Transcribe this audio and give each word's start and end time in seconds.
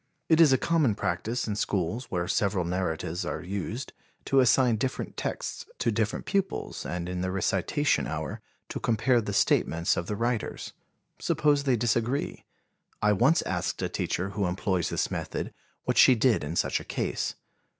It 0.29 0.41
is 0.41 0.51
a 0.51 0.57
common 0.57 0.95
practice, 0.95 1.47
in 1.47 1.55
schools 1.55 2.05
where 2.09 2.27
several 2.27 2.65
narratives 2.65 3.23
are 3.23 3.43
used, 3.43 3.93
to 4.25 4.39
assign 4.39 4.77
different 4.77 5.15
texts 5.15 5.67
to 5.77 5.91
different 5.91 6.25
pupils 6.25 6.87
and 6.87 7.07
in 7.07 7.21
the 7.21 7.29
recitation 7.29 8.07
hour, 8.07 8.41
to 8.69 8.79
compare 8.79 9.21
the 9.21 9.31
statements 9.31 9.95
of 9.97 10.07
the 10.07 10.15
writers. 10.15 10.73
Suppose 11.19 11.65
they 11.65 11.75
disagree? 11.75 12.45
I 12.99 13.13
once 13.13 13.43
asked 13.43 13.83
a 13.83 13.89
teacher 13.89 14.29
who 14.31 14.47
employs 14.47 14.89
this 14.89 15.11
method 15.11 15.53
what 15.83 15.99
she 15.99 16.15
did 16.15 16.43
in 16.43 16.55
such 16.55 16.79
a 16.79 16.83
case. 16.83 17.35